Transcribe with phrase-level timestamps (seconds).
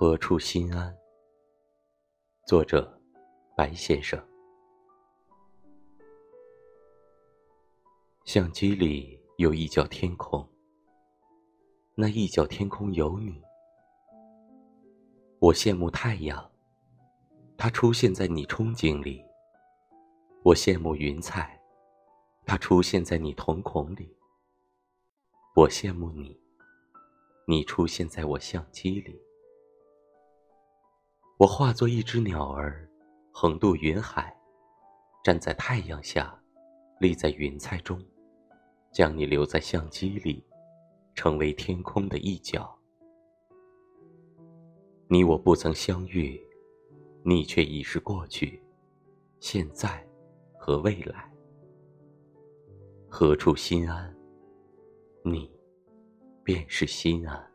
[0.00, 0.96] 何处心安？
[2.46, 2.88] 作者：
[3.56, 4.16] 白先生。
[8.24, 10.48] 相机里有一角天空，
[11.96, 13.42] 那一角天空有你。
[15.40, 16.48] 我羡慕太阳，
[17.56, 19.20] 它出现在你憧憬里；
[20.44, 21.60] 我羡慕云彩，
[22.46, 24.08] 它出现在你瞳孔里；
[25.56, 26.40] 我羡慕你，
[27.48, 29.20] 你出现在我相机里。
[31.38, 32.90] 我化作一只鸟儿，
[33.30, 34.36] 横渡云海，
[35.22, 36.36] 站在太阳下，
[36.98, 38.04] 立在云彩中，
[38.90, 40.44] 将你留在相机里，
[41.14, 42.76] 成为天空的一角。
[45.06, 46.44] 你我不曾相遇，
[47.22, 48.60] 你却已是过去、
[49.38, 50.04] 现在
[50.58, 51.32] 和未来。
[53.08, 54.12] 何处心安？
[55.22, 55.48] 你
[56.42, 57.47] 便是心安。